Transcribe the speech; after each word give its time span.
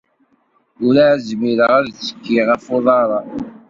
Urɛad 0.85 1.19
zmireɣ 1.29 1.71
ad 1.79 1.87
ttekkiɣ 1.89 2.47
ɣef 2.49 2.65
uḍar-a. 2.77 3.19